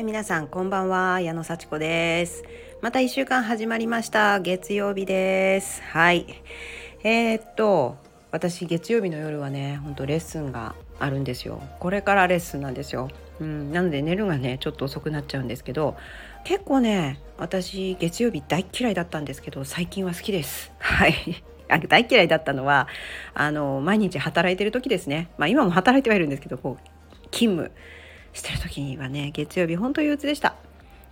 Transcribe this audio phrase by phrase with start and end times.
[0.00, 1.20] え皆さんこんばんは。
[1.20, 2.42] 矢野幸子です。
[2.80, 4.40] また1週間始まりました。
[4.40, 5.82] 月曜日です。
[5.82, 6.42] はい。
[7.04, 7.98] えー、っと
[8.30, 11.60] 私月曜日の夜はねほんとレッスンがあるんですよ。
[11.80, 13.10] これからレッスンなんですよ。
[13.40, 15.98] うんなので寝るがねちょっと遅くなっちゃうんですけど
[16.44, 20.72] 結構ね私月曜日大嫌いだったんですけど最近は好きです。
[20.78, 21.44] はい。
[21.88, 22.88] 大嫌いだったのは
[23.34, 25.28] あの毎日働いてる時ですね。
[25.36, 27.70] まあ今も働いてはいるんですけどこう勤務。
[28.32, 30.54] してる時にはね月曜日ほんと憂鬱でした。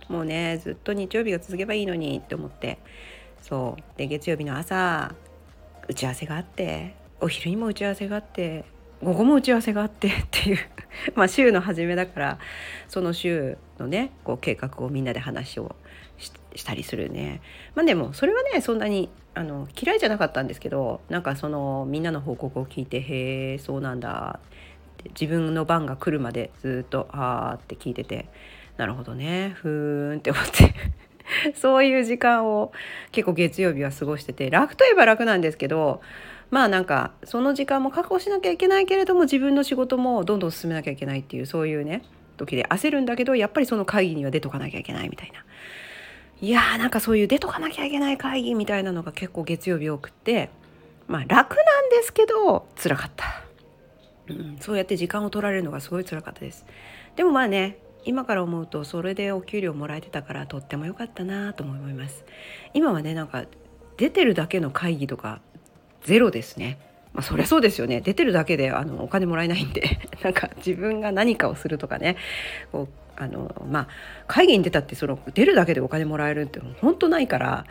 [0.07, 2.79] もうねずっと日曜日が続けばいいのにって思って。
[3.41, 3.97] そう。
[3.97, 5.13] で月曜日の朝
[5.87, 8.65] 打ち合わせがあってお昼にも打ち合わせがあって
[9.01, 10.57] 午後も打ち合わせがあって っていう
[11.15, 12.39] まあ週の初めだから
[12.87, 15.75] その週のねこう計画をみんなで話を
[16.17, 17.41] したりするね。
[17.75, 24.39] まあでもそれはねそんなにあの嫌いじゃなかったんですけどなんかそのみんなの報告を聞いてへえそうなんだ。
[24.43, 24.59] って
[25.19, 28.27] 自分の番が来るまでずっとあーって聞いてて
[28.77, 30.73] なるほどねふーんって思って
[31.55, 32.71] そういう時間を
[33.11, 36.01] 結構月曜日は過ごしてて楽といえば楽なんですけど
[36.49, 42.03] まあなんかその時間も確保しなきゃいけないけれども自分の仕事もどんどん進めなきゃいけないっていうそういうね
[42.37, 45.43] 時で焦るんだけどやっぱりその会議には出とかなきゃいけないみたいな。
[46.41, 50.49] いやーなんかそういう出とかなきゃいけない会議みたいなのが結構月曜日多くって
[51.05, 53.48] まあ楽なんですけど辛かった。
[54.29, 56.65] うん、そうやって時間を取られるのがすごい辛かったです。
[57.15, 62.23] でもまあね今から思うとそれでお給料もらえてたからとっても良かったなと思います。
[62.73, 63.45] 今はねなんか
[63.97, 65.41] 出てるだけの会議とか
[66.03, 66.79] ゼロですね。
[67.13, 68.01] まあ、そりゃそうですよね。
[68.01, 69.99] 出てるだけであのお金もらえないんで。
[70.23, 72.15] なんか自分が何かをするとかね。
[72.71, 72.87] こう
[73.21, 73.87] あのまあ
[74.27, 77.65] 会議に出たってその出るだけでお金もらえるって本当ないから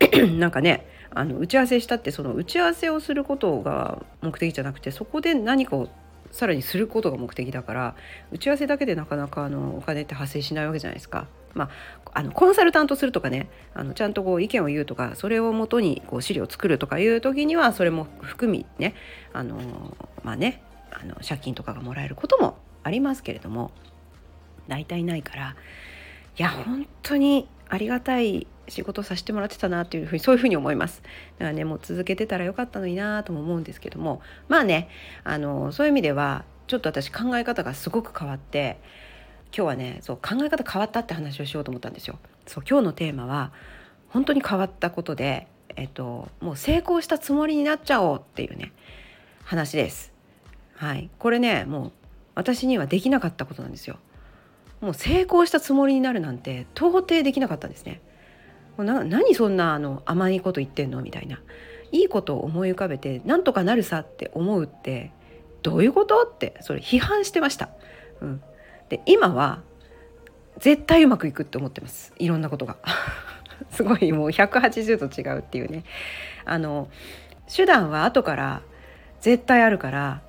[0.38, 5.88] なんかねあの打ち合わせしたってその打ち合わせをすることが目的じゃなくてそこで何かを
[6.30, 7.96] さらにすることが目的だから
[8.30, 11.26] 打ち合わせだけでなかなかあのお金って発生しないわけじゃないですか。
[11.52, 18.94] まあ、あのコンサルタントするとかねあのちゃんとこう意見を言うとかそれをもとにこう資料を作るとかいう時にはそれも含みね
[19.32, 20.62] あのまあね
[20.92, 23.72] あの借金とかがもらえることもありますけれども
[24.68, 25.56] 大体ないから
[26.40, 31.02] や本当にありがたい仕事させてもらってたなっていうふうにそういうふうに思います。
[31.38, 34.22] だからねもう続けてたらよかったのになとも思うんですけども。
[34.48, 34.88] まあね
[35.22, 38.78] あのそういう意味ではちょっと私考え方がすごく変わって
[39.54, 42.18] 今日はねそう考え方変わったって話をしようと思ったんですよ。
[42.46, 43.52] そう今日のテーマは
[44.08, 45.46] 本当に変わったことで
[45.76, 48.72] えっともう成功したつもりになっちゃおうっていうね
[49.44, 50.12] 話です。
[50.76, 51.10] はい。
[51.18, 51.92] これねもう
[52.34, 53.98] 私にはできなかったことなんですよ。
[54.80, 58.00] もう成功したつもりになるなんて到底できなかったんですね。
[58.76, 61.40] もうな何そんなあの甘いこと言ってんのみたいな
[61.92, 65.12] いいことを思い浮かべてなんとかなるさって思うって
[65.62, 67.68] どういうことってそれ批判してました。
[68.20, 68.42] うん、
[68.88, 69.62] で今は
[70.58, 72.76] 絶対うまくいくって思ってますいろんなことが。
[73.72, 75.84] すごいもう180度違うっていうね
[76.46, 76.88] あの
[77.54, 78.62] 手段は後から
[79.20, 80.22] 絶対あるから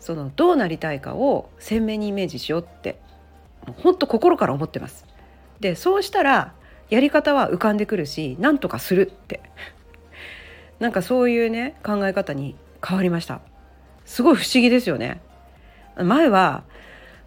[0.00, 3.00] そのどうなりたいかを鮮明にイメージしようって
[3.82, 5.06] 本当心から思ってます。
[5.60, 6.52] でそうしたら
[6.90, 9.40] やり方は浮かんでくるし何とかするって。
[10.80, 13.40] なんかそういうね考え方に変わりました。
[14.04, 15.20] すごい不思議ですよね。
[15.96, 16.64] 前は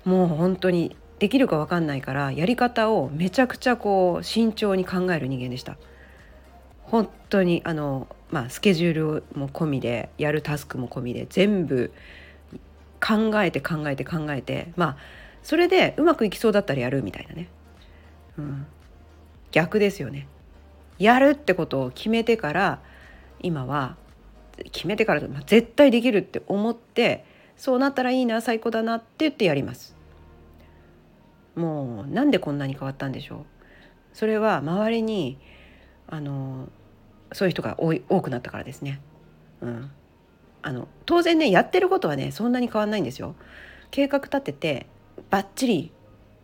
[0.05, 5.77] もう本当にできるか分かんないからやり方をめちゃくちゃこう慎重に考える人間でした。
[6.83, 11.91] 本当にあのまあスケジュールも込みでやるタスクも込みで全部
[12.99, 14.97] 考えて考えて考えてまあ
[15.47, 17.47] それでうまくいきそうだったらやるみたいなね、
[18.37, 18.67] うん、
[19.51, 20.27] 逆ですよね。
[20.99, 22.81] やるってことを決めてから
[23.39, 23.95] 今は
[24.73, 27.23] 決めてから絶対できるって思って
[27.55, 29.95] そうなったらいいな最高だなって言ってやります。
[31.55, 33.45] もうなんでこんなに変わったんでしょう。
[34.11, 35.37] それは周りに
[36.07, 36.67] あの
[37.31, 38.99] そういう人が多い多くなったからですね、
[39.61, 39.91] うん、
[40.61, 43.35] あの当然ねやってることはねそんなに変わんないんですよ。
[43.91, 44.87] 計画立てて
[45.29, 45.91] バッチリ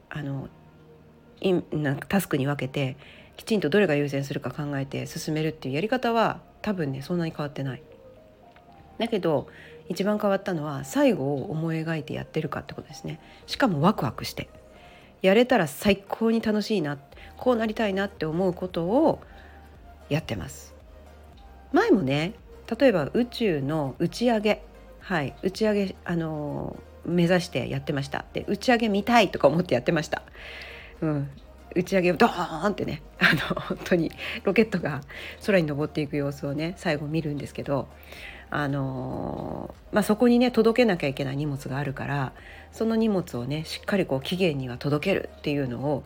[0.10, 0.48] あの
[1.72, 2.98] なんかタスクに分けて
[3.36, 7.84] きちんとどれが優先するか考えて進めるっていうやり方は多分ねそんなに変わってない。
[9.00, 9.48] だけど
[9.90, 13.20] 一番変わったのは最後を思い描いてやってるかってことですね。
[13.48, 14.50] しかもワクワクして
[15.22, 16.98] やれたら最高に楽しいな
[17.38, 19.20] こうなりたいなって思うことを
[20.10, 20.74] やってます。
[21.72, 22.34] 前もね
[22.80, 24.64] 例えば宇宙の打ち上げ
[25.00, 28.26] はい打ち上げあの目指してやってました。
[28.34, 30.22] で打ち上げ見たいとか思ってやってました、
[31.02, 31.30] うん、
[31.76, 34.12] 打ち上げをドーンってねあの本当に
[34.44, 35.02] ロケットが
[35.46, 37.88] 空に登っていく様子をね最後見るんですけど
[38.56, 42.34] あのまあ、そこにね届けなきゃいけない荷物があるから
[42.72, 46.04] その荷物をねしっかりこう期限には届けるっていうのを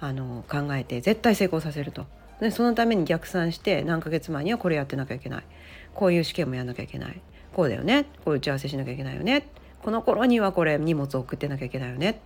[0.00, 2.06] あの考えて絶対成功させると。
[2.40, 5.44] でそのために逆算して何ヶ月前にはこれやってなきゃいけない。
[5.94, 7.20] こういう試験もやんなきゃいけない。
[7.54, 8.06] こうだよね。
[8.24, 9.46] こういう打ち合わせしなきゃいけないよね。
[9.82, 12.20] この頃にはこれ荷物送ってなきゃいけないよね。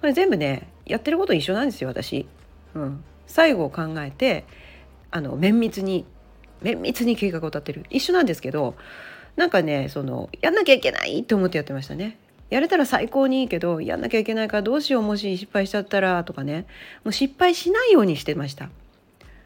[0.00, 2.26] これ全部ねやってること一緒なんですよ私。
[2.74, 4.44] うん、最後を考えて
[5.10, 6.04] あの綿密に
[6.62, 7.86] 綿密に計画を立てる。
[7.90, 8.74] 一緒なんですけど
[9.36, 12.18] なんかねそのやんなきゃいけないと思ってやってましたね。
[12.50, 16.66] やれたら最高にいいけどやんなきゃいけないからどうしようもし失敗しちゃったらとかね。
[17.04, 18.68] もう失敗しないようにしてました。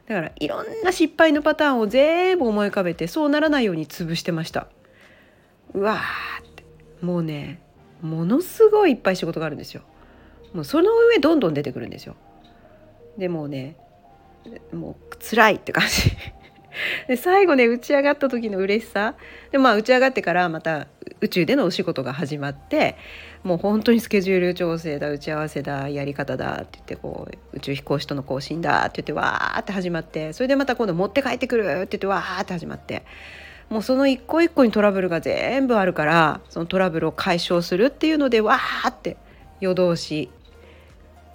[0.07, 4.67] だからいろんな失敗のパターンを全部思い浮かべてそうならないように潰してました。
[5.73, 6.50] うわー
[7.03, 7.61] もうね
[8.03, 9.83] ものすごいいっぱい仕事があるんですよ。
[10.55, 12.17] もうその上どんどん出てくるんですよ。
[13.19, 13.77] でもうね
[14.73, 16.11] もう辛いって感じ。
[17.09, 19.15] で最後ね打ち上がった時の嬉しさ。
[19.51, 20.87] でまあ打ち上がってからまた
[21.21, 22.97] 宇宙でのお仕事が始まって
[23.43, 33.03] もう本当にスケジュール調整だ打ち合わせだやり方だって言ってこう宇宙飛行士との更新だって言ってわーって始まってそれでまた今度持って帰ってくるって言ってわーって始まって。
[33.71, 39.17] もうその一個一個にトラブルが全部あるからそのトラブルを解消するっていうのでわーって
[39.61, 40.29] 夜通し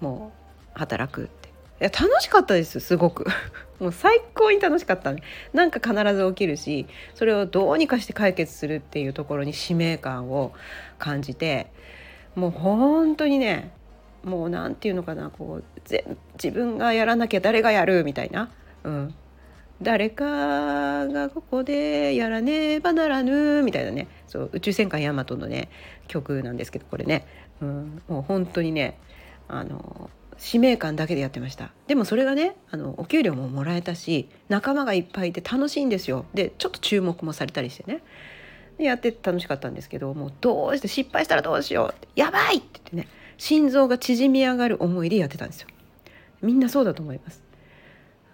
[0.02, 0.34] も
[0.76, 1.46] う働くって。
[1.82, 3.26] いや楽しかったですすごく。
[3.80, 5.22] もう最高に楽しかったね
[5.52, 10.54] なんか必ず起きるしそれをどうにかして解決するっていうところに使命感を
[10.98, 11.68] 感じて
[12.36, 13.72] もう本当にね
[14.24, 15.64] もう何て言うのかなこう
[16.42, 18.50] 自分がやらなきゃ誰がやるみたいな、
[18.86, 19.16] うん、
[19.82, 25.70] 誰かがここでやらねばならぬみたいなねそう宇宙戦艦ヤマトのね
[26.08, 27.28] 曲なんですけどこれね、
[27.62, 28.98] うん、もう本当にね
[29.48, 31.72] あの使命感だけでやってました。
[31.88, 36.26] でもそれがねあのお給料ももらえたし仲間がいっぱいいて楽しいんですよ。
[36.34, 38.02] でちょっと注目もされたりしてね。
[38.78, 43.08] でやって楽しかったんですけどもうどうして失敗したらどうしようってやばいって言ってね
[43.38, 45.68] 心臓が縮み上がる思いでやってたんですよ。
[46.42, 47.42] みんなそうだと思います、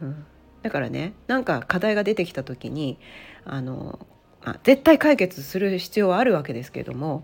[0.02, 0.26] うん、
[0.62, 2.98] だからねなんか課題が出てきた時に
[3.46, 4.06] あの、
[4.44, 7.24] まあ、絶対解決する必要はあるわけですけども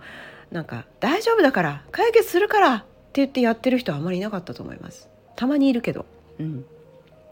[0.51, 5.09] なんか大丈夫だから解決するからって言ってやってる人はあまりいなかったと思います。
[5.35, 6.05] たまにいるけど。
[6.39, 6.65] うん。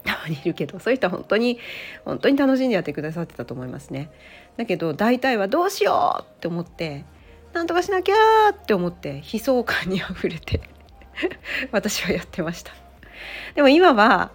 [0.04, 0.78] たまにいるけど。
[0.78, 1.58] そういう人は本当に
[2.04, 4.10] 本当に楽しんでやってくださってたと思いますね。
[4.56, 7.04] だけど大体はどうしようって思って
[7.52, 8.14] なんとかしなきゃ
[8.50, 10.60] って思って悲壮感にあふれて
[11.72, 12.72] 私はやってました。
[13.54, 14.32] でも今は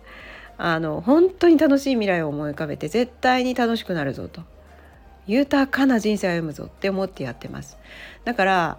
[0.64, 4.44] あの本当に楽しい未来を思い浮かべて絶対に楽しくなるぞと。
[5.28, 7.78] 豊かな人生を歩むぞって思ってやってます。
[8.26, 8.78] だから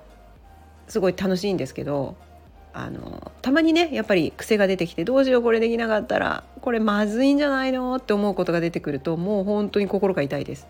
[0.86, 2.16] すごい楽しいんですけど
[2.72, 10.68] あのたまにねやっぱり癖が出てきてどうしようこれできなかったらこれまずいんじゃないのって思うことが出てくるともう本当に心が痛いです。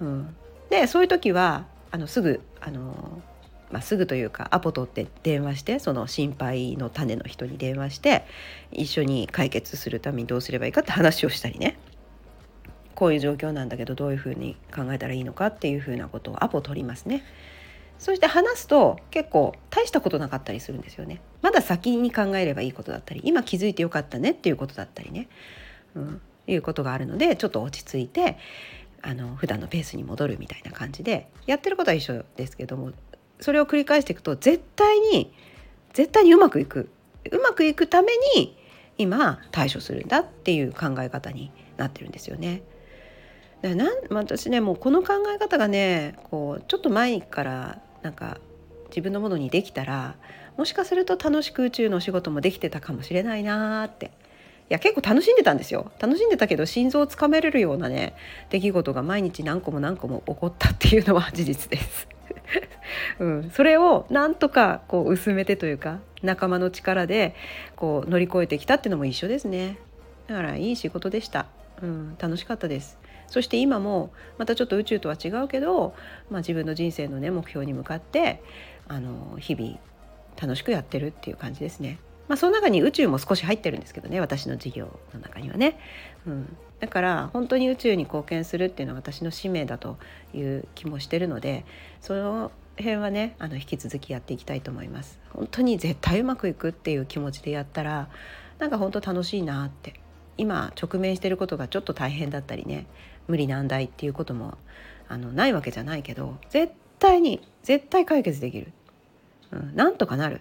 [0.00, 0.36] うん、
[0.70, 3.22] でそういう時はあのすぐあの、
[3.70, 8.24] まあ、すぐというかアポ取って電話してその心配の種の人に電話して
[8.72, 11.78] 一緒に解決するためにどうすればいいかって話をしたりね
[12.94, 17.22] こういう状況なんだけどどういうふうに考えたらいいのかっていうふうなことをアポ取りますね。
[17.98, 21.20] そして話すと結構大したことなかったりするんですよね。
[21.42, 25.28] まだ先に考えればいいことだったり今気づいてよかったねっていうことだったりね、
[25.94, 28.36] うん、いうことがあるのでちょっと落ち着いて
[29.02, 32.92] あの普段のペースに戻るみたいな感じでやってることは一緒ですけども
[33.40, 35.32] それを繰り返していくと絶対に
[35.92, 36.90] 絶対にうまくいく
[37.30, 38.56] うまくいくために
[38.96, 42.62] 今対処するんだっていう考え方になってるんですよね。
[43.62, 48.38] だなん私ねもうこの考え方がねこうちょっと前からなんか
[48.90, 50.16] 自分のものにできたら
[50.56, 54.10] もしかすると楽しく宇宙の仕事もできてたかもしれないなーってい
[54.70, 58.14] や結構楽しんでたんですよ楽しんでたけど心臓をつかめれるようなね
[58.50, 62.08] 出来事が毎日何個も何個も起こったっていうのは事実です。
[63.18, 67.34] うん、それをなんとかこう薄めてというか仲間の力で
[67.76, 69.78] こう乗り越えてきたっていうのも一緒ですね。
[70.26, 71.46] だからいい仕事でした、
[71.82, 72.98] うん、楽しかったです。
[73.28, 75.94] そして今もまたちょっと宇宙とは違うけど、
[76.30, 78.42] まあ、自分の人生のね目標に向かって
[78.88, 79.78] あの日々
[80.40, 81.98] 楽しくやってるっていう感じですね。
[82.28, 85.78] まあ、その中に宇宙も少し入ってるんですけどね私の事業の中にはね、
[86.26, 89.96] うん、だから本当に宇宙に貢献するっていうのは私の使命だと
[90.34, 91.64] いう気もしてるので
[92.02, 95.18] その辺はねあの引き続きやっていきたいと思います。
[95.30, 98.08] 本当に絶対うまくいくっていう気持ちでやったら
[98.58, 99.94] なんか本当楽しいなって。
[100.38, 102.86] 今直面してることがちょっと大変だったりね
[103.26, 104.56] 無理難題っていうことも
[105.08, 108.72] あのないわけじゃないけど絶対に絶対解決できる、
[109.50, 110.40] うん、なんとかなる。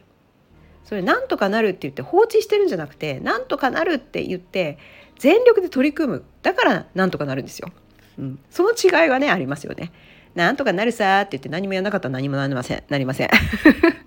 [0.85, 4.77] それなんとかなるって言って放置してるんじゃなくてなんとかなるって言って
[5.19, 6.23] 全力で取り組む。
[6.43, 7.71] だからなんとかなるんですよ。
[8.17, 9.91] うん、その違いはねありますよね。
[10.37, 12.83] なんとかなるさって言って何もやらなかったら何もなりません。
[12.89, 13.29] なりません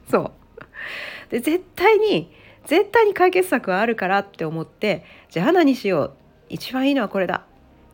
[0.08, 0.32] そう。
[1.28, 2.32] で絶対に
[2.66, 6.12] 絶対に解決策はあるからって思ってじゃあ何しよう。
[6.48, 7.42] 一番いいのはこれだ。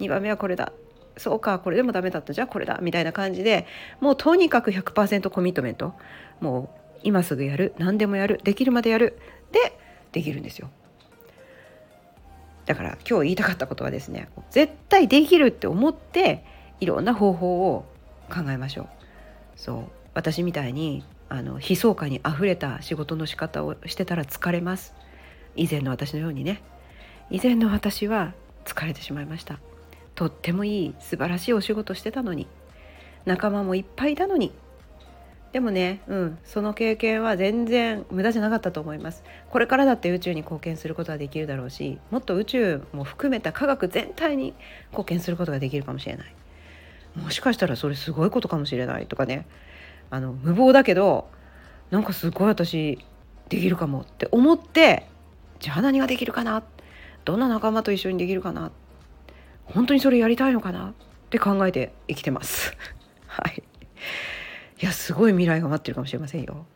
[0.00, 0.70] 2番目はこれだ。
[1.16, 2.34] そうかこれでもダメだった。
[2.34, 2.78] じゃあこれだ。
[2.82, 3.66] みたいな感じで
[4.02, 5.94] もうとにかく100%コミットメント。
[6.42, 7.74] もう今すぐやる。
[7.78, 8.38] 何でもやる。
[8.44, 9.18] できるまでやる。
[9.50, 9.78] で
[10.12, 10.68] できるんですよ。
[12.66, 16.44] だから今日言いたかったことはですね絶対できるって思って
[16.80, 17.95] いろんな方法を
[18.28, 18.86] 考えましょう。
[19.56, 19.84] そう。
[20.14, 24.94] 私みたいにあの悲壮感にあふれた仕事の仕方をしてたら疲れます。
[25.56, 26.62] 以前の私のようにね。
[27.30, 29.58] 以前の私は疲れてしまいました。
[30.14, 32.46] とってもいい素晴らしいお仕事してたのに。
[33.24, 34.52] 仲間もいっぱいいたのに。
[35.52, 39.24] でもね、うん、その経験は全然無駄じゃなかったと思います。
[39.50, 44.54] これからだって宇宙に貢献することができるだろうしもっと宇宙も含めた科学全体に
[44.90, 46.34] 貢献することができるかもしれない。
[47.16, 49.46] もしかしたらそれすごいことかもしれないとかね
[50.10, 51.28] あの無謀だけど
[51.90, 53.04] なんかすごい私
[53.48, 55.06] できるかもって思って
[55.60, 56.62] じゃあ何ができるかな？
[57.24, 58.70] どんな仲間と一緒にできるかな？
[59.64, 60.94] 本当にそれやりたいのかなっ
[61.30, 62.76] て考えて生きてます。
[63.26, 63.62] はい。
[64.80, 66.66] いやすごい未来が待ってるかもしれませんよ。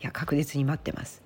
[0.00, 1.22] いや確実に待ってます。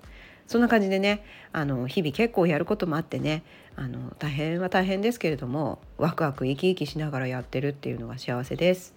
[0.51, 3.43] そんな感じでねあの日々結構やることもあってね
[3.77, 8.93] あの大変は大変ですけれどもワクワク生き生きしながらやってるっていうのが幸せです。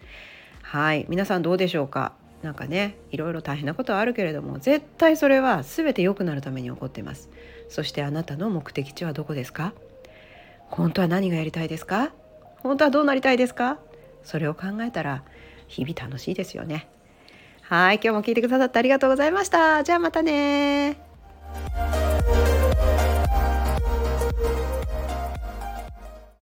[0.62, 1.06] はい。
[1.08, 2.12] 皆さんどうでしょうか？
[2.42, 7.30] なんかねいろいろ大変なことはあるけれども絶対それは全て良くなるために起こっています。
[7.68, 9.72] そしてあなたの目的地はどこですか？
[10.68, 12.10] 本当は何がやりたいですか？
[12.56, 13.78] 本当はどうなりたいですか？
[14.24, 15.22] それを考えたら
[15.68, 16.88] 日々楽しいですよね。
[17.62, 17.96] はい。
[17.96, 19.84] 今日も聞いてくださってありがとうございました。
[19.84, 21.13] じゃあまたね
[21.54, 21.93] Thank you.